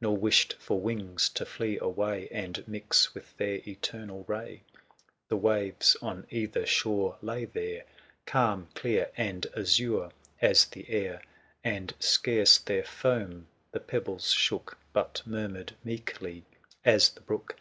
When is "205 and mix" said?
2.28-3.14